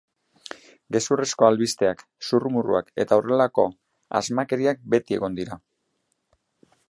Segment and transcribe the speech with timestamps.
[0.95, 3.67] Gezurrezko albisteak, zurrumurruak eta horrelako
[4.21, 5.61] asmakeriak beti egon dira.